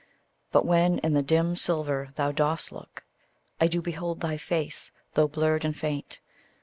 But 0.51 0.65
when 0.65 0.97
in 0.97 1.13
the 1.13 1.21
dim 1.21 1.55
silver 1.55 2.09
thou 2.15 2.31
dost 2.31 2.71
look, 2.71 3.03
I 3.59 3.67
do 3.67 3.83
behold 3.83 4.19
thy 4.21 4.35
face, 4.35 4.91
though 5.13 5.27
blurred 5.27 5.63
and 5.63 5.77
faint. 5.77 6.19